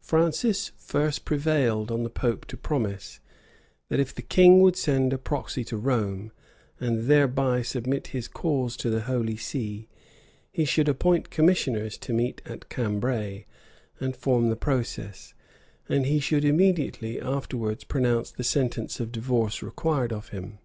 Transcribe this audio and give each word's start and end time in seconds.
{1534.} 0.00 0.80
Francis 0.82 0.84
first 1.08 1.24
prevailed 1.24 1.92
on 1.92 2.02
the 2.02 2.10
pope 2.10 2.44
to 2.44 2.56
promise, 2.56 3.20
that 3.88 4.00
if 4.00 4.12
the 4.12 4.20
king 4.20 4.58
would 4.60 4.74
send 4.74 5.12
a 5.12 5.16
proxy 5.16 5.62
to 5.62 5.76
Rome, 5.76 6.32
and 6.80 7.04
thereby 7.04 7.62
submit 7.62 8.08
his 8.08 8.26
cause 8.26 8.76
to 8.78 8.90
the 8.90 9.02
holy 9.02 9.36
see, 9.36 9.86
he 10.50 10.64
should 10.64 10.88
appoint 10.88 11.30
commissioners 11.30 11.96
to 11.98 12.12
meet 12.12 12.42
at 12.44 12.68
Cambray, 12.68 13.44
and 14.00 14.16
form 14.16 14.48
the 14.48 14.56
process; 14.56 15.34
and 15.88 16.06
he 16.06 16.18
should 16.18 16.44
immediately 16.44 17.20
afterwards 17.20 17.84
pronounce 17.84 18.32
the 18.32 18.42
sentence 18.42 18.98
of 18.98 19.12
divorce 19.12 19.62
required 19.62 20.12
of 20.12 20.30
him. 20.30 20.58